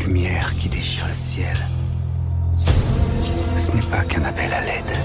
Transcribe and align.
lumière 0.00 0.54
qui 0.56 0.68
déchire 0.68 1.06
le 1.06 1.14
ciel, 1.14 1.56
ce 2.56 3.72
n'est 3.72 3.90
pas 3.90 4.02
qu'un 4.04 4.24
appel 4.24 4.52
à 4.52 4.60
l'aide. 4.60 4.96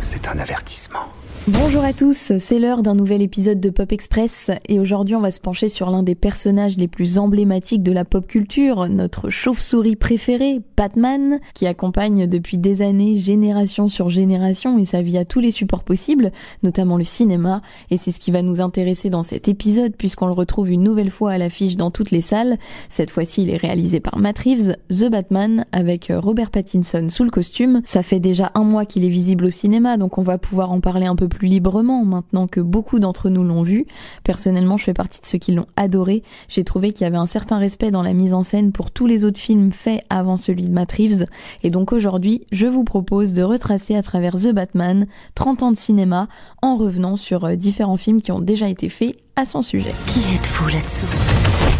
C'est 0.00 0.28
un 0.28 0.38
avertissement. 0.38 1.06
Bonjour 1.48 1.82
à 1.82 1.92
tous, 1.92 2.34
c'est 2.38 2.60
l'heure 2.60 2.82
d'un 2.82 2.94
nouvel 2.94 3.20
épisode 3.20 3.58
de 3.58 3.68
Pop 3.68 3.90
Express 3.90 4.52
et 4.68 4.78
aujourd'hui 4.78 5.16
on 5.16 5.20
va 5.20 5.32
se 5.32 5.40
pencher 5.40 5.68
sur 5.68 5.90
l'un 5.90 6.04
des 6.04 6.14
personnages 6.14 6.76
les 6.76 6.86
plus 6.86 7.18
emblématiques 7.18 7.82
de 7.82 7.90
la 7.90 8.04
pop 8.04 8.28
culture, 8.28 8.88
notre 8.88 9.28
chauve-souris 9.28 9.96
préféré, 9.96 10.60
Batman, 10.76 11.40
qui 11.54 11.66
accompagne 11.66 12.28
depuis 12.28 12.58
des 12.58 12.80
années 12.80 13.18
génération 13.18 13.88
sur 13.88 14.08
génération 14.08 14.78
et 14.78 14.84
sa 14.84 15.02
vie 15.02 15.18
à 15.18 15.24
tous 15.24 15.40
les 15.40 15.50
supports 15.50 15.82
possibles, 15.82 16.30
notamment 16.62 16.96
le 16.96 17.02
cinéma, 17.02 17.60
et 17.90 17.98
c'est 17.98 18.12
ce 18.12 18.20
qui 18.20 18.30
va 18.30 18.42
nous 18.42 18.60
intéresser 18.60 19.10
dans 19.10 19.24
cet 19.24 19.48
épisode 19.48 19.96
puisqu'on 19.96 20.26
le 20.26 20.34
retrouve 20.34 20.70
une 20.70 20.84
nouvelle 20.84 21.10
fois 21.10 21.32
à 21.32 21.38
l'affiche 21.38 21.76
dans 21.76 21.90
toutes 21.90 22.12
les 22.12 22.22
salles. 22.22 22.56
Cette 22.88 23.10
fois-ci 23.10 23.42
il 23.42 23.50
est 23.50 23.56
réalisé 23.56 23.98
par 23.98 24.16
Matt 24.16 24.38
Reeves, 24.38 24.76
The 24.90 25.10
Batman, 25.10 25.66
avec 25.72 26.12
Robert 26.14 26.52
Pattinson 26.52 27.08
sous 27.08 27.24
le 27.24 27.30
costume. 27.30 27.82
Ça 27.84 28.04
fait 28.04 28.20
déjà 28.20 28.52
un 28.54 28.62
mois 28.62 28.86
qu'il 28.86 29.04
est 29.04 29.08
visible 29.08 29.46
au 29.46 29.50
cinéma 29.50 29.96
donc 29.96 30.18
on 30.18 30.22
va 30.22 30.38
pouvoir 30.38 30.70
en 30.70 30.78
parler 30.78 31.06
un 31.06 31.16
peu 31.16 31.31
plus 31.32 31.48
librement 31.48 32.04
maintenant 32.04 32.46
que 32.46 32.60
beaucoup 32.60 32.98
d'entre 32.98 33.30
nous 33.30 33.42
l'ont 33.42 33.62
vu. 33.62 33.86
Personnellement, 34.22 34.76
je 34.76 34.84
fais 34.84 34.94
partie 34.94 35.20
de 35.20 35.26
ceux 35.26 35.38
qui 35.38 35.52
l'ont 35.52 35.66
adoré. 35.76 36.22
J'ai 36.48 36.64
trouvé 36.64 36.92
qu'il 36.92 37.04
y 37.04 37.06
avait 37.06 37.16
un 37.16 37.26
certain 37.26 37.58
respect 37.58 37.90
dans 37.90 38.02
la 38.02 38.12
mise 38.12 38.34
en 38.34 38.42
scène 38.42 38.72
pour 38.72 38.90
tous 38.90 39.06
les 39.06 39.24
autres 39.24 39.40
films 39.40 39.72
faits 39.72 40.04
avant 40.10 40.36
celui 40.36 40.64
de 40.64 40.72
Matt 40.72 40.92
Reeves. 40.92 41.26
Et 41.62 41.70
donc 41.70 41.92
aujourd'hui, 41.92 42.46
je 42.52 42.66
vous 42.66 42.84
propose 42.84 43.34
de 43.34 43.42
retracer 43.42 43.96
à 43.96 44.02
travers 44.02 44.34
The 44.34 44.52
Batman 44.52 45.06
30 45.34 45.62
ans 45.62 45.72
de 45.72 45.76
cinéma 45.76 46.28
en 46.60 46.76
revenant 46.76 47.16
sur 47.16 47.44
euh, 47.44 47.56
différents 47.56 47.96
films 47.96 48.22
qui 48.22 48.32
ont 48.32 48.40
déjà 48.40 48.68
été 48.68 48.88
faits 48.88 49.16
à 49.36 49.46
son 49.46 49.62
sujet. 49.62 49.94
Qui 50.06 50.20
êtes-vous 50.34 50.68
là-dessous? 50.68 51.71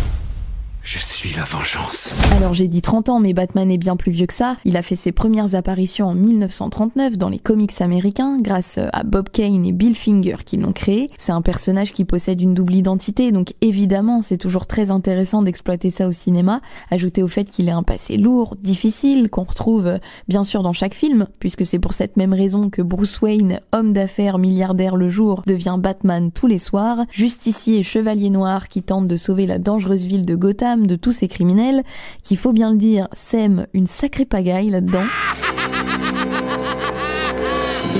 Je 0.84 0.98
suis 0.98 1.32
la 1.36 1.44
vengeance. 1.44 2.10
Alors 2.36 2.54
j'ai 2.54 2.66
dit 2.66 2.82
30 2.82 3.08
ans, 3.08 3.20
mais 3.20 3.34
Batman 3.34 3.70
est 3.70 3.78
bien 3.78 3.94
plus 3.94 4.10
vieux 4.10 4.26
que 4.26 4.34
ça. 4.34 4.56
Il 4.64 4.76
a 4.76 4.82
fait 4.82 4.96
ses 4.96 5.12
premières 5.12 5.54
apparitions 5.54 6.08
en 6.08 6.14
1939 6.14 7.16
dans 7.16 7.28
les 7.28 7.38
comics 7.38 7.80
américains 7.80 8.40
grâce 8.40 8.80
à 8.92 9.04
Bob 9.04 9.28
Kane 9.30 9.64
et 9.64 9.70
Bill 9.70 9.94
Finger 9.94 10.38
qui 10.44 10.56
l'ont 10.56 10.72
créé. 10.72 11.08
C'est 11.18 11.30
un 11.30 11.40
personnage 11.40 11.92
qui 11.92 12.04
possède 12.04 12.40
une 12.40 12.54
double 12.54 12.74
identité, 12.74 13.30
donc 13.30 13.54
évidemment 13.60 14.22
c'est 14.22 14.38
toujours 14.38 14.66
très 14.66 14.90
intéressant 14.90 15.42
d'exploiter 15.42 15.92
ça 15.92 16.08
au 16.08 16.12
cinéma. 16.12 16.60
Ajouter 16.90 17.22
au 17.22 17.28
fait 17.28 17.44
qu'il 17.44 17.68
ait 17.68 17.72
un 17.72 17.84
passé 17.84 18.16
lourd, 18.16 18.56
difficile, 18.60 19.30
qu'on 19.30 19.44
retrouve 19.44 20.00
bien 20.26 20.42
sûr 20.42 20.64
dans 20.64 20.72
chaque 20.72 20.94
film, 20.94 21.28
puisque 21.38 21.64
c'est 21.64 21.78
pour 21.78 21.92
cette 21.92 22.16
même 22.16 22.34
raison 22.34 22.70
que 22.70 22.82
Bruce 22.82 23.20
Wayne, 23.20 23.60
homme 23.70 23.92
d'affaires 23.92 24.38
milliardaire 24.38 24.96
le 24.96 25.10
jour, 25.10 25.44
devient 25.46 25.76
Batman 25.78 26.32
tous 26.32 26.48
les 26.48 26.58
soirs, 26.58 27.04
justicier 27.12 27.78
et 27.78 27.82
chevalier 27.84 28.30
noir 28.30 28.66
qui 28.68 28.82
tente 28.82 29.06
de 29.06 29.16
sauver 29.16 29.46
la 29.46 29.60
dangereuse 29.60 30.06
ville 30.06 30.26
de 30.26 30.34
Gotham 30.34 30.71
de 30.76 30.96
tous 30.96 31.12
ces 31.12 31.28
criminels, 31.28 31.82
qu'il 32.22 32.36
faut 32.36 32.52
bien 32.52 32.70
le 32.70 32.76
dire, 32.76 33.08
sème 33.12 33.66
une 33.72 33.86
sacrée 33.86 34.24
pagaille 34.24 34.70
là-dedans. 34.70 35.04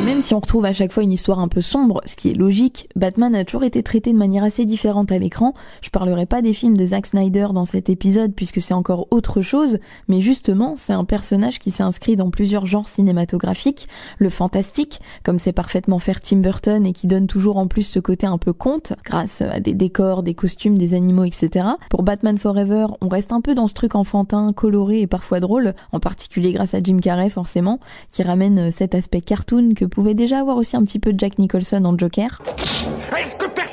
Même 0.05 0.21
si 0.21 0.35
on 0.35 0.41
retrouve 0.41 0.65
à 0.65 0.73
chaque 0.73 0.91
fois 0.91 1.05
une 1.05 1.13
histoire 1.13 1.39
un 1.39 1.47
peu 1.47 1.61
sombre, 1.61 2.01
ce 2.07 2.17
qui 2.17 2.31
est 2.31 2.35
logique, 2.35 2.89
Batman 2.97 3.37
a 3.37 3.45
toujours 3.45 3.63
été 3.63 3.85
traité 3.85 4.13
de 4.13 4.19
manière 4.19 4.43
assez 4.43 4.65
différente 4.65 5.13
à 5.13 5.19
l'écran. 5.19 5.55
Je 5.81 5.91
parlerai 5.91 6.27
pas 6.27 6.43
des 6.43 6.55
films 6.55 6.77
de 6.77 6.85
Zack 6.85 7.07
Snyder 7.07 7.49
dans 7.55 7.65
cet 7.65 7.89
épisode 7.89 8.35
puisque 8.35 8.61
c'est 8.61 8.75
encore 8.75 9.07
autre 9.13 9.43
chose, 9.43 9.79
mais 10.09 10.21
justement, 10.21 10.75
c'est 10.77 10.93
un 10.93 11.05
personnage 11.05 11.61
qui 11.61 11.71
s'est 11.71 11.85
inscrit 11.85 12.17
dans 12.17 12.31
plusieurs 12.31 12.67
genres 12.67 12.89
cinématographiques, 12.89 13.87
le 14.19 14.29
fantastique, 14.29 15.01
comme 15.23 15.39
c'est 15.39 15.53
parfaitement 15.53 16.01
faire 16.01 16.21
Tim 16.21 16.39
Burton 16.39 16.85
et 16.85 16.93
qui 16.93 17.07
donne 17.07 17.29
toujours 17.29 17.57
en 17.57 17.69
plus 17.69 17.85
ce 17.85 18.01
côté 18.01 18.27
un 18.27 18.39
peu 18.39 18.53
conte, 18.53 18.95
grâce 19.05 19.41
à 19.41 19.61
des 19.61 19.75
décors, 19.75 20.25
des 20.25 20.35
costumes, 20.35 20.79
des 20.79 20.95
animaux, 20.95 21.25
etc. 21.25 21.65
Pour 21.91 22.03
Batman 22.03 22.39
Forever, 22.39 22.87
on 23.03 23.09
reste 23.09 23.33
un 23.33 23.41
peu 23.41 23.55
dans 23.55 23.69
ce 23.69 23.75
truc 23.75 23.95
enfantin, 23.95 24.53
coloré 24.53 25.03
et 25.03 25.07
parfois 25.07 25.39
drôle, 25.39 25.75
en 25.93 26.01
particulier 26.01 26.53
grâce 26.53 26.75
à 26.75 26.83
Jim 26.83 26.99
Carrey 27.01 27.31
forcément, 27.31 27.79
qui 28.11 28.25
ramène 28.25 28.73
cet 28.73 28.97
aspect 28.97 29.21
cartoon 29.21 29.75
que 29.77 29.92
pouvait 29.93 30.15
déjà 30.15 30.41
avoir 30.41 30.57
aussi 30.57 30.77
un 30.77 30.85
petit 30.85 30.99
peu 30.99 31.13
Jack 31.17 31.39
Nicholson 31.39 31.85
en 31.85 31.97
Joker. 31.97 32.41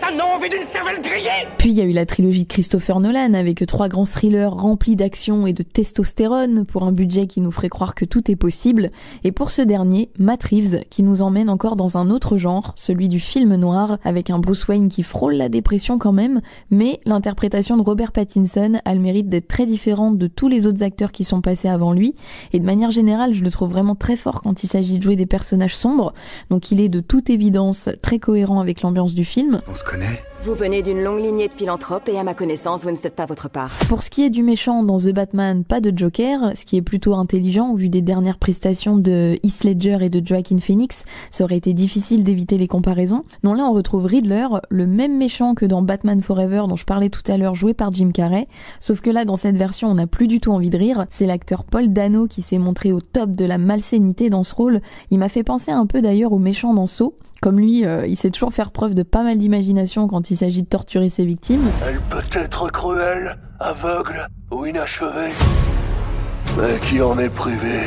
Est-ce 0.09 0.16
que 0.16 0.18
personne 0.18 0.18
n'a 0.18 0.36
envie 0.36 0.50
d'une 0.50 0.64
cervelle 0.64 1.02
grillée 1.02 1.47
Puis 1.58 1.70
il 1.70 1.78
y 1.78 1.81
a 1.81 1.84
eu 1.84 1.92
la 1.92 2.06
trilogie 2.06 2.44
de 2.44 2.47
Christopher 2.47 3.00
Nolan 3.00 3.34
avec 3.34 3.66
trois 3.68 3.88
grands 3.88 4.06
thrillers 4.06 4.52
remplis 4.52 4.96
d'action 4.96 5.46
et 5.46 5.53
de 5.53 5.62
testostérone 5.62 6.66
pour 6.66 6.84
un 6.84 6.92
budget 6.92 7.28
qui 7.28 7.42
nous 7.42 7.52
ferait 7.52 7.70
croire 7.70 7.96
que 7.96 8.06
tout 8.06 8.31
est 8.31 8.36
possible. 8.36 8.90
Et 9.24 9.31
pour 9.31 9.52
ce 9.52 9.62
dernier, 9.62 10.09
Matt 10.18 10.44
Reeves 10.44 10.81
qui 10.90 11.03
nous 11.03 11.22
emmène 11.22 11.50
encore 11.50 11.75
dans 11.75 11.97
un 11.97 12.09
autre 12.09 12.38
genre, 12.38 12.74
celui 12.75 13.08
du 13.08 13.20
film 13.20 13.56
noir, 13.56 14.00
avec 14.03 14.30
un 14.30 14.40
Bruce 14.40 14.68
Wayne 14.68 14.90
qui 14.90 15.03
frôle 15.03 15.34
la 15.34 15.50
dépression 15.50 16.00
quand 16.00 16.14
même, 16.14 16.41
mais 16.72 17.00
l'interprétation 17.06 17.78
de 17.78 17.84
Robert 17.84 18.12
Pattinson 18.12 18.80
a 18.84 18.94
le 18.96 19.00
mérite 19.00 19.30
d'être 19.30 19.47
très 19.47 19.66
différente 19.66 20.18
de 20.18 20.28
tous 20.28 20.47
les 20.47 20.66
autres 20.66 20.84
acteurs 20.84 21.12
qui 21.12 21.24
sont 21.24 21.41
passés 21.41 21.68
avant 21.68 21.94
lui. 21.94 22.16
Et 22.53 22.59
de 22.59 22.66
manière 22.66 22.91
générale, 22.91 23.34
je 23.34 23.44
le 23.44 23.52
trouve 23.52 23.70
vraiment 23.70 23.96
très 23.96 24.16
fort 24.16 24.41
quand 24.41 24.64
il 24.64 24.68
s'agit 24.68 24.97
de 24.97 25.03
jouer 25.03 25.16
des 25.16 25.28
personnages 25.28 25.76
sombres 25.76 26.14
donc 26.50 26.72
il 26.72 26.80
est 26.81 26.90
de 26.90 27.00
toute 27.00 27.30
évidence 27.30 27.90
très 28.02 28.20
cohérent 28.20 28.59
avec 28.59 28.81
l'ambiance 28.81 29.14
du 29.14 29.26
film. 29.26 29.62
On 29.68 29.76
se 29.76 29.84
connaît 29.84 29.99
ne? 30.00 30.28
Vous 30.42 30.54
venez 30.54 30.82
d'une 30.82 31.04
longue 31.04 31.22
lignée 31.22 31.50
de 31.50 31.54
philanthropes 31.54 32.08
et 32.08 32.18
à 32.18 32.24
ma 32.24 32.34
connaissance, 32.34 32.86
vous 32.86 32.92
ne 32.92 32.96
faites 32.96 33.14
pas 33.14 33.26
votre 33.26 33.50
part. 33.50 33.72
Pour 33.90 34.02
ce 34.02 34.10
qui 34.10 34.24
est 34.24 34.30
du 34.30 34.42
méchant 34.42 34.84
dans 34.84 34.96
The 34.96 35.10
Batman, 35.10 35.66
pas 35.66 35.82
de 35.82 35.92
Joker, 35.96 36.54
ce 36.56 36.64
qui 36.64 36.78
est 36.78 36.82
plutôt 36.82 37.14
intelligent 37.16 37.74
vu 37.76 37.90
des 37.90 38.02
dernières 38.02 38.38
prestations 38.38 38.98
de 38.98 39.38
Heath 39.44 39.66
Ledger 39.66 39.98
et 40.00 40.10
de 40.10 40.26
Joaquin 40.26 40.60
Phoenix, 40.60 41.04
ça 41.30 41.44
aurait 41.44 41.58
été 41.58 41.74
difficile 41.74 42.24
d'éviter 42.24 42.58
les 42.58 42.70
comparaisons. 42.70 43.24
Non 43.44 43.54
là 43.54 43.66
on 43.66 43.74
retrouve 43.74 44.06
Riddler, 44.06 44.48
le 44.70 44.88
même 44.88 45.18
méchant 45.18 45.56
que 45.56 45.66
dans 45.66 45.82
Batman 45.82 46.22
Forever 46.22 46.64
dont 46.70 46.78
je 46.78 46.86
parlais 46.86 47.10
tout 47.10 47.30
à 47.30 47.38
l'heure, 47.38 47.56
joué 47.56 47.74
par 47.74 47.94
Jim 47.94 48.12
Carrey, 48.14 48.48
sauf 48.80 49.02
que 49.02 49.10
là 49.10 49.26
dans 49.26 49.38
cette 49.38 49.58
version 49.58 49.90
on 49.90 49.96
n'a 49.96 50.08
plus 50.08 50.28
du 50.28 50.40
tout 50.40 50.54
envie 50.54 50.70
de 50.70 50.78
rire, 50.78 51.06
c'est 51.10 51.26
l'acteur 51.26 51.66
Paul 51.66 51.92
Dano 51.92 52.28
qui 52.28 52.44
s'est 52.44 52.60
montré 52.60 52.94
au 52.94 53.02
top 53.02 53.32
de 53.32 53.44
la 53.44 53.58
malsénité 53.58 54.30
dans 54.30 54.44
ce 54.44 54.56
rôle. 54.56 54.80
Il 55.12 55.20
m'a 55.20 55.28
fait 55.28 55.44
penser 55.44 55.72
un 55.72 55.86
peu 55.86 56.02
d'ailleurs 56.02 56.32
au 56.32 56.40
méchant 56.40 56.74
dans 56.74 56.86
Saw. 56.86 57.14
Comme 57.42 57.58
lui, 57.58 57.86
euh, 57.86 58.06
il 58.06 58.18
sait 58.18 58.32
toujours 58.32 58.54
faire 58.54 58.72
preuve 58.72 58.94
de 58.94 59.04
pas 59.04 59.24
mal 59.24 59.38
d'imagination 59.38 60.08
quand 60.08 60.28
il 60.31 60.38
s'agit 60.38 60.63
de 60.63 60.67
torturer 60.67 61.09
ses 61.09 61.25
victimes. 61.25 61.69
Elle 61.88 62.00
peut 62.01 62.40
être 62.40 62.69
cruelle, 62.69 63.38
aveugle 63.59 64.28
ou 64.51 64.66
inachevée. 64.66 65.31
Mais 66.57 66.79
qui 66.88 67.01
en 67.01 67.17
est 67.19 67.29
privé 67.29 67.81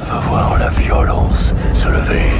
va 0.00 0.20
voir 0.20 0.58
la 0.58 0.70
violence 0.70 1.52
se 1.74 1.88
lever. 1.88 2.30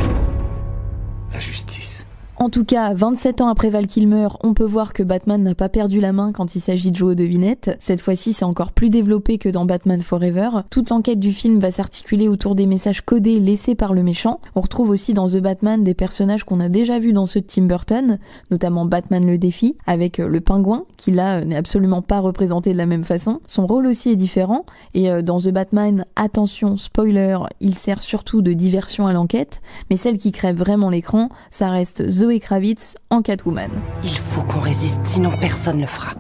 La 1.33 1.41
justice. 1.41 2.06
En 2.39 2.51
tout 2.51 2.67
cas, 2.67 2.93
27 2.93 3.41
ans 3.41 3.49
après 3.49 3.71
Val 3.71 3.87
Kilmer, 3.87 4.29
on 4.43 4.53
peut 4.53 4.63
voir 4.63 4.93
que 4.93 5.03
Batman 5.03 5.43
n'a 5.43 5.55
pas 5.55 5.71
perdu 5.71 6.01
la 6.01 6.13
main 6.13 6.33
quand 6.33 6.55
il 6.55 6.61
s'agit 6.61 6.91
de 6.91 6.97
jouer 6.97 7.13
aux 7.13 7.15
devinettes. 7.15 7.75
Cette 7.81 8.03
fois-ci, 8.03 8.35
c'est 8.35 8.45
encore 8.45 8.73
plus 8.73 8.91
développé 8.91 9.39
que 9.39 9.49
dans 9.49 9.65
Batman 9.65 10.03
Forever. 10.03 10.51
Toute 10.71 10.91
l'enquête 10.91 11.19
du 11.19 11.33
film 11.33 11.61
va 11.61 11.71
s'articuler 11.71 12.29
autour 12.29 12.55
des 12.55 12.67
messages 12.67 13.01
codés 13.01 13.41
laissés 13.41 13.75
par 13.75 13.95
le 13.95 14.03
méchant. 14.03 14.43
On 14.55 14.61
retrouve 14.61 14.91
aussi 14.91 15.15
dans 15.15 15.29
The 15.29 15.39
Batman 15.39 15.83
des 15.83 15.95
personnages 15.95 16.45
qu'on 16.45 16.61
a 16.61 16.69
déjà 16.69 16.99
vus 16.99 17.15
dans 17.15 17.25
ceux 17.25 17.41
de 17.41 17.47
Tim 17.47 17.63
Burton, 17.63 18.19
notamment 18.51 18.85
Batman 18.85 19.27
le 19.27 19.39
défi, 19.39 19.79
avec 19.87 20.21
euh, 20.21 20.29
le 20.29 20.43
pingouin, 20.43 20.85
qui 20.99 21.13
là 21.13 21.39
euh, 21.39 21.45
n'est 21.45 21.57
absolument 21.57 22.03
pas 22.03 22.21
représenté 22.21 22.75
de 22.75 22.79
la 22.79 22.87
même 22.87 23.05
façon. 23.05 23.41
Son 23.47 23.67
rôle 23.67 23.87
aussi 23.87 24.11
est 24.11 24.17
différent, 24.17 24.67
et 24.93 25.11
euh, 25.11 25.23
dans 25.23 25.41
The 25.41 25.49
Batman, 25.49 26.05
attention, 26.17 26.77
spoiler, 26.77 27.39
il 27.61 27.77
sert 27.77 28.03
surtout 28.03 28.43
de 28.43 28.53
diversion 28.53 29.07
à 29.07 29.15
l'enquête, 29.15 29.63
mais 29.89 29.97
celle 29.97 30.19
qui 30.19 30.33
crève 30.33 30.59
vraiment 30.59 30.91
l'écran, 30.91 31.31
ça 31.51 31.71
reste 31.71 32.07
Zoé 32.27 32.41
Kravitz 32.41 32.97
en 33.11 33.23
Catwoman. 33.23 33.71
Il 34.03 34.19
faut 34.19 34.43
qu'on 34.43 34.59
résiste, 34.59 35.03
sinon 35.05 35.31
personne 35.41 35.77
ne 35.77 35.83
le 35.83 35.87
fera. 35.87 36.13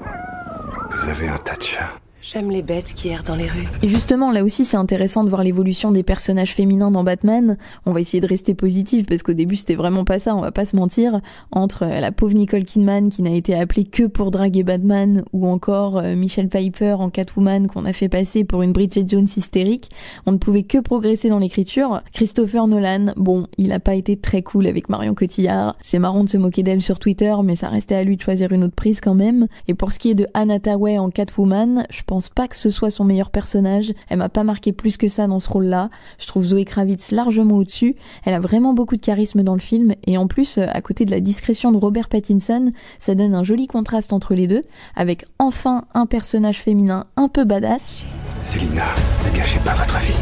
Vous 0.92 1.08
avez 1.08 1.26
un 1.26 1.38
tas 1.38 1.56
de 1.56 1.62
chats. 1.64 1.90
J'aime 2.32 2.50
les 2.50 2.62
bêtes 2.62 2.92
qui 2.92 3.06
errent 3.06 3.22
dans 3.22 3.36
les 3.36 3.46
rues. 3.46 3.68
Et 3.84 3.88
justement, 3.88 4.32
là 4.32 4.42
aussi, 4.42 4.64
c'est 4.64 4.76
intéressant 4.76 5.22
de 5.22 5.28
voir 5.28 5.44
l'évolution 5.44 5.92
des 5.92 6.02
personnages 6.02 6.54
féminins 6.54 6.90
dans 6.90 7.04
Batman. 7.04 7.56
On 7.84 7.92
va 7.92 8.00
essayer 8.00 8.20
de 8.20 8.26
rester 8.26 8.52
positif 8.52 9.06
parce 9.06 9.22
qu'au 9.22 9.32
début, 9.32 9.54
c'était 9.54 9.76
vraiment 9.76 10.04
pas 10.04 10.18
ça, 10.18 10.34
on 10.34 10.40
va 10.40 10.50
pas 10.50 10.64
se 10.64 10.74
mentir. 10.74 11.20
Entre 11.52 11.84
euh, 11.84 12.00
la 12.00 12.10
pauvre 12.10 12.34
Nicole 12.34 12.64
Kidman 12.64 13.10
qui 13.10 13.22
n'a 13.22 13.30
été 13.30 13.54
appelée 13.54 13.84
que 13.84 14.08
pour 14.08 14.32
draguer 14.32 14.64
Batman 14.64 15.22
ou 15.32 15.46
encore 15.46 15.98
euh, 15.98 16.16
Michelle 16.16 16.48
Piper 16.48 16.96
en 16.98 17.10
Catwoman 17.10 17.68
qu'on 17.68 17.84
a 17.84 17.92
fait 17.92 18.08
passer 18.08 18.42
pour 18.42 18.62
une 18.62 18.72
Bridget 18.72 19.04
Jones 19.06 19.28
hystérique, 19.36 19.90
on 20.26 20.32
ne 20.32 20.38
pouvait 20.38 20.64
que 20.64 20.78
progresser 20.78 21.28
dans 21.28 21.38
l'écriture. 21.38 22.02
Christopher 22.12 22.66
Nolan, 22.66 23.12
bon, 23.16 23.46
il 23.56 23.70
a 23.70 23.78
pas 23.78 23.94
été 23.94 24.16
très 24.16 24.42
cool 24.42 24.66
avec 24.66 24.88
Marion 24.88 25.14
Cotillard. 25.14 25.76
C'est 25.80 26.00
marrant 26.00 26.24
de 26.24 26.28
se 26.28 26.38
moquer 26.38 26.64
d'elle 26.64 26.82
sur 26.82 26.98
Twitter, 26.98 27.36
mais 27.44 27.54
ça 27.54 27.68
restait 27.68 27.94
à 27.94 28.02
lui 28.02 28.16
de 28.16 28.22
choisir 28.22 28.50
une 28.50 28.64
autre 28.64 28.74
prise 28.74 29.00
quand 29.00 29.14
même. 29.14 29.46
Et 29.68 29.74
pour 29.74 29.92
ce 29.92 30.00
qui 30.00 30.10
est 30.10 30.16
de 30.16 30.26
Anna 30.34 30.58
Tawai 30.58 30.98
en 30.98 31.10
Catwoman, 31.10 31.86
je 31.88 32.02
pense 32.02 32.15
pas 32.34 32.48
que 32.48 32.56
ce 32.56 32.70
soit 32.70 32.90
son 32.90 33.04
meilleur 33.04 33.30
personnage. 33.30 33.92
Elle 34.08 34.18
m'a 34.18 34.28
pas 34.28 34.44
marqué 34.44 34.72
plus 34.72 34.96
que 34.96 35.08
ça 35.08 35.26
dans 35.26 35.38
ce 35.38 35.50
rôle-là. 35.50 35.90
Je 36.18 36.26
trouve 36.26 36.46
Zoé 36.46 36.64
Kravitz 36.64 37.10
largement 37.10 37.56
au-dessus. 37.56 37.96
Elle 38.24 38.34
a 38.34 38.40
vraiment 38.40 38.74
beaucoup 38.74 38.96
de 38.96 39.00
charisme 39.00 39.42
dans 39.42 39.54
le 39.54 39.60
film 39.60 39.94
et 40.06 40.18
en 40.18 40.26
plus, 40.26 40.58
à 40.58 40.80
côté 40.80 41.04
de 41.04 41.10
la 41.10 41.20
discrétion 41.20 41.72
de 41.72 41.76
Robert 41.76 42.08
Pattinson, 42.08 42.72
ça 42.98 43.14
donne 43.14 43.34
un 43.34 43.44
joli 43.44 43.66
contraste 43.66 44.12
entre 44.12 44.34
les 44.34 44.46
deux, 44.46 44.62
avec 44.94 45.24
enfin 45.38 45.84
un 45.94 46.06
personnage 46.06 46.60
féminin 46.60 47.06
un 47.16 47.28
peu 47.28 47.44
badass. 47.44 48.04
Célina, 48.42 48.84
ne 49.24 49.36
gâchez 49.36 49.58
pas 49.60 49.74
votre 49.74 49.98
vie. 49.98 50.14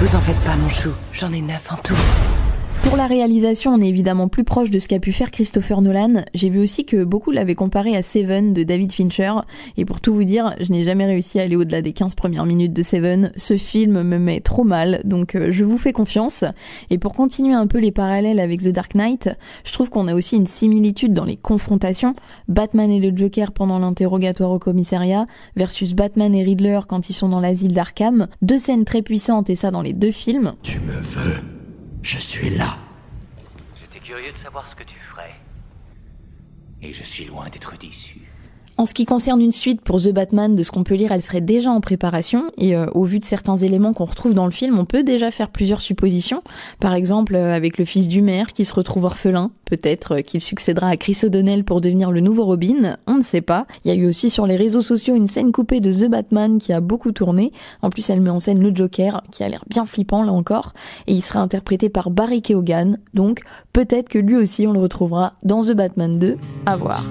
Vous 0.00 0.16
en 0.16 0.20
faites 0.20 0.40
pas, 0.40 0.56
mon 0.56 0.68
chou. 0.68 0.90
J'en 1.12 1.32
ai 1.32 1.40
neuf 1.40 1.72
en 1.72 1.76
tout. 1.76 1.94
Pour 2.84 2.98
la 2.98 3.06
réalisation, 3.06 3.72
on 3.72 3.80
est 3.80 3.88
évidemment 3.88 4.28
plus 4.28 4.44
proche 4.44 4.70
de 4.70 4.78
ce 4.78 4.88
qu'a 4.88 5.00
pu 5.00 5.10
faire 5.10 5.30
Christopher 5.30 5.80
Nolan. 5.80 6.22
J'ai 6.34 6.50
vu 6.50 6.60
aussi 6.60 6.84
que 6.84 7.02
beaucoup 7.02 7.30
l'avaient 7.30 7.54
comparé 7.54 7.96
à 7.96 8.02
Seven 8.02 8.52
de 8.52 8.62
David 8.62 8.92
Fincher. 8.92 9.32
Et 9.78 9.86
pour 9.86 10.02
tout 10.02 10.14
vous 10.14 10.24
dire, 10.24 10.54
je 10.60 10.70
n'ai 10.70 10.84
jamais 10.84 11.06
réussi 11.06 11.40
à 11.40 11.44
aller 11.44 11.56
au-delà 11.56 11.80
des 11.80 11.94
15 11.94 12.14
premières 12.14 12.44
minutes 12.44 12.74
de 12.74 12.82
Seven. 12.82 13.32
Ce 13.36 13.56
film 13.56 14.02
me 14.02 14.18
met 14.18 14.40
trop 14.40 14.64
mal, 14.64 15.00
donc 15.04 15.34
euh, 15.34 15.50
je 15.50 15.64
vous 15.64 15.78
fais 15.78 15.94
confiance. 15.94 16.44
Et 16.90 16.98
pour 16.98 17.14
continuer 17.14 17.54
un 17.54 17.66
peu 17.66 17.78
les 17.78 17.90
parallèles 17.90 18.38
avec 18.38 18.62
The 18.62 18.68
Dark 18.68 18.94
Knight, 18.94 19.30
je 19.64 19.72
trouve 19.72 19.88
qu'on 19.88 20.06
a 20.06 20.14
aussi 20.14 20.36
une 20.36 20.46
similitude 20.46 21.14
dans 21.14 21.24
les 21.24 21.36
confrontations. 21.36 22.14
Batman 22.48 22.90
et 22.90 23.00
le 23.00 23.16
Joker 23.16 23.52
pendant 23.52 23.78
l'interrogatoire 23.78 24.50
au 24.50 24.58
commissariat 24.58 25.24
versus 25.56 25.94
Batman 25.94 26.34
et 26.34 26.44
Riddler 26.44 26.80
quand 26.86 27.08
ils 27.08 27.14
sont 27.14 27.30
dans 27.30 27.40
l'asile 27.40 27.72
d'Arkham. 27.72 28.28
Deux 28.42 28.58
scènes 28.58 28.84
très 28.84 29.00
puissantes 29.00 29.48
et 29.48 29.56
ça 29.56 29.70
dans 29.70 29.82
les 29.82 29.94
deux 29.94 30.12
films. 30.12 30.52
Tu 30.62 30.80
me 30.80 30.92
veux 30.92 31.53
Je 32.04 32.18
suis 32.18 32.50
là. 32.50 32.76
J'étais 33.80 33.98
curieux 33.98 34.30
de 34.30 34.36
savoir 34.36 34.68
ce 34.68 34.76
que 34.76 34.82
tu 34.82 34.98
ferais. 34.98 35.34
Et 36.82 36.92
je 36.92 37.02
suis 37.02 37.24
loin 37.24 37.48
d'être 37.48 37.78
déçu. 37.78 38.20
En 38.76 38.86
ce 38.86 38.94
qui 38.94 39.04
concerne 39.04 39.40
une 39.40 39.52
suite 39.52 39.80
pour 39.82 40.02
The 40.02 40.08
Batman, 40.08 40.56
de 40.56 40.62
ce 40.64 40.72
qu'on 40.72 40.82
peut 40.82 40.96
lire, 40.96 41.12
elle 41.12 41.22
serait 41.22 41.40
déjà 41.40 41.70
en 41.70 41.80
préparation, 41.80 42.50
et 42.58 42.74
euh, 42.74 42.86
au 42.92 43.04
vu 43.04 43.20
de 43.20 43.24
certains 43.24 43.56
éléments 43.56 43.92
qu'on 43.92 44.04
retrouve 44.04 44.34
dans 44.34 44.46
le 44.46 44.50
film, 44.50 44.76
on 44.80 44.84
peut 44.84 45.04
déjà 45.04 45.30
faire 45.30 45.50
plusieurs 45.50 45.80
suppositions. 45.80 46.42
Par 46.80 46.94
exemple, 46.94 47.36
euh, 47.36 47.54
avec 47.54 47.78
le 47.78 47.84
fils 47.84 48.08
du 48.08 48.20
maire 48.20 48.52
qui 48.52 48.64
se 48.64 48.74
retrouve 48.74 49.04
orphelin, 49.04 49.52
peut-être 49.64 50.16
euh, 50.16 50.20
qu'il 50.22 50.40
succédera 50.40 50.88
à 50.88 50.96
Chris 50.96 51.16
O'Donnell 51.22 51.62
pour 51.62 51.80
devenir 51.80 52.10
le 52.10 52.18
nouveau 52.18 52.46
Robin, 52.46 52.96
on 53.06 53.18
ne 53.18 53.22
sait 53.22 53.42
pas. 53.42 53.68
Il 53.84 53.88
y 53.88 53.90
a 53.92 53.94
eu 53.94 54.08
aussi 54.08 54.28
sur 54.28 54.44
les 54.44 54.56
réseaux 54.56 54.82
sociaux 54.82 55.14
une 55.14 55.28
scène 55.28 55.52
coupée 55.52 55.78
de 55.78 55.92
The 55.92 56.10
Batman 56.10 56.58
qui 56.58 56.72
a 56.72 56.80
beaucoup 56.80 57.12
tourné. 57.12 57.52
En 57.80 57.90
plus, 57.90 58.10
elle 58.10 58.20
met 58.20 58.30
en 58.30 58.40
scène 58.40 58.60
le 58.60 58.74
Joker, 58.74 59.22
qui 59.30 59.44
a 59.44 59.48
l'air 59.48 59.64
bien 59.68 59.86
flippant 59.86 60.24
là 60.24 60.32
encore, 60.32 60.72
et 61.06 61.12
il 61.12 61.22
sera 61.22 61.38
interprété 61.38 61.90
par 61.90 62.10
Barry 62.10 62.42
Keoghan, 62.42 62.96
donc 63.14 63.42
peut-être 63.72 64.08
que 64.08 64.18
lui 64.18 64.34
aussi 64.34 64.66
on 64.66 64.72
le 64.72 64.80
retrouvera 64.80 65.34
dans 65.44 65.62
The 65.62 65.72
Batman 65.72 66.18
2, 66.18 66.36
à 66.66 66.76
voir. 66.76 67.04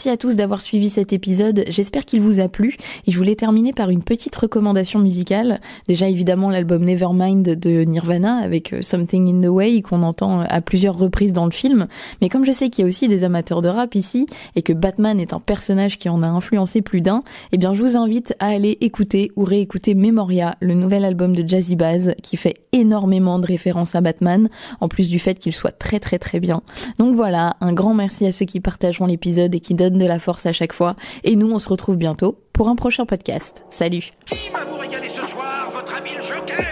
Merci 0.00 0.08
à 0.08 0.16
tous 0.16 0.34
d'avoir 0.34 0.62
suivi 0.62 0.88
cet 0.88 1.12
épisode, 1.12 1.62
j'espère 1.68 2.06
qu'il 2.06 2.22
vous 2.22 2.40
a 2.40 2.48
plu 2.48 2.78
et 3.06 3.12
je 3.12 3.18
voulais 3.18 3.34
terminer 3.34 3.74
par 3.74 3.90
une 3.90 4.02
petite 4.02 4.34
recommandation 4.34 4.98
musicale. 4.98 5.60
Déjà 5.88 6.08
évidemment 6.08 6.48
l'album 6.48 6.82
Nevermind 6.82 7.42
de 7.42 7.82
Nirvana 7.84 8.36
avec 8.36 8.72
euh, 8.72 8.80
Something 8.80 9.28
in 9.28 9.46
the 9.46 9.50
Way 9.50 9.82
qu'on 9.82 10.02
entend 10.02 10.40
à 10.40 10.62
plusieurs 10.62 10.96
reprises 10.96 11.34
dans 11.34 11.44
le 11.44 11.50
film, 11.50 11.86
mais 12.22 12.30
comme 12.30 12.46
je 12.46 12.50
sais 12.50 12.70
qu'il 12.70 12.82
y 12.82 12.86
a 12.86 12.88
aussi 12.88 13.08
des 13.08 13.24
amateurs 13.24 13.60
de 13.60 13.68
rap 13.68 13.94
ici 13.94 14.24
et 14.56 14.62
que 14.62 14.72
Batman 14.72 15.20
est 15.20 15.34
un 15.34 15.38
personnage 15.38 15.98
qui 15.98 16.08
en 16.08 16.22
a 16.22 16.28
influencé 16.28 16.80
plus 16.80 17.02
d'un, 17.02 17.22
eh 17.52 17.58
bien 17.58 17.74
je 17.74 17.82
vous 17.82 17.98
invite 17.98 18.34
à 18.38 18.46
aller 18.46 18.78
écouter 18.80 19.30
ou 19.36 19.44
réécouter 19.44 19.94
Memoria, 19.94 20.56
le 20.60 20.72
nouvel 20.72 21.04
album 21.04 21.36
de 21.36 21.46
Jazzy 21.46 21.76
Baz 21.76 22.14
qui 22.22 22.38
fait 22.38 22.56
énormément 22.72 23.38
de 23.38 23.46
références 23.46 23.94
à 23.94 24.00
Batman, 24.00 24.48
en 24.80 24.88
plus 24.88 25.10
du 25.10 25.18
fait 25.18 25.34
qu'il 25.34 25.52
soit 25.52 25.72
très 25.72 26.00
très 26.00 26.18
très 26.18 26.40
bien. 26.40 26.62
Donc 26.98 27.14
voilà, 27.14 27.58
un 27.60 27.74
grand 27.74 27.92
merci 27.92 28.24
à 28.24 28.32
ceux 28.32 28.46
qui 28.46 28.60
partageront 28.60 29.04
l'épisode 29.04 29.54
et 29.54 29.60
qui 29.60 29.74
donne 29.90 29.98
de 30.00 30.06
la 30.06 30.18
force 30.18 30.46
à 30.46 30.52
chaque 30.52 30.72
fois. 30.72 30.96
Et 31.24 31.36
nous, 31.36 31.50
on 31.50 31.58
se 31.58 31.68
retrouve 31.68 31.96
bientôt 31.96 32.38
pour 32.52 32.68
un 32.68 32.76
prochain 32.76 33.04
podcast. 33.04 33.64
Salut 33.70 34.12
Qui 34.26 34.50
va 34.52 34.64
vous 34.64 34.78
régaler 34.78 35.08
ce 35.08 35.26
soir, 35.26 35.70
votre 35.72 35.94
habile 35.94 36.20
joker? 36.22 36.64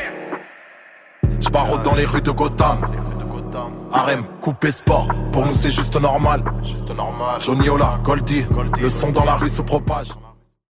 Je 1.40 1.50
barre 1.50 1.82
dans 1.82 1.94
les 1.94 2.04
rues 2.04 2.22
de 2.22 2.30
Gotham. 2.30 2.78
Harem, 3.92 4.24
coupé 4.40 4.70
sport, 4.70 5.08
pour 5.32 5.46
nous 5.46 5.54
c'est 5.54 5.70
juste 5.70 5.98
normal. 6.00 6.44
Juste 6.62 6.94
normal. 6.94 7.40
Johnny 7.40 7.68
Ola, 7.68 7.98
Goldie, 8.04 8.44
le 8.80 8.90
son 8.90 9.10
dans 9.10 9.24
la 9.24 9.34
rue 9.34 9.48
se 9.48 9.62
propage. 9.62 10.08